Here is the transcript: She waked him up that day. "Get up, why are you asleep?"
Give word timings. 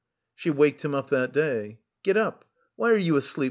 She 0.33 0.49
waked 0.49 0.83
him 0.83 0.95
up 0.95 1.11
that 1.11 1.31
day. 1.31 1.77
"Get 2.01 2.17
up, 2.17 2.43
why 2.75 2.89
are 2.89 2.97
you 2.97 3.17
asleep?" 3.17 3.39